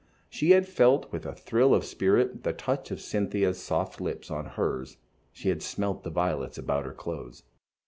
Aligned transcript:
She 0.31 0.49
had 0.49 0.67
felt, 0.67 1.11
with 1.11 1.27
a 1.27 1.35
thrill 1.35 1.75
of 1.75 1.85
spirit, 1.85 2.41
the 2.41 2.53
touch 2.53 2.89
of 2.89 2.99
Cynthia's 2.99 3.61
soft 3.61 4.01
lips 4.01 4.31
on 4.31 4.45
hers, 4.47 4.97
she 5.31 5.49
had 5.49 5.61
smelt 5.61 6.01
the 6.03 6.09
violets 6.09 6.57
about 6.57 6.85
her 6.85 6.93
clothes. 6.95 7.43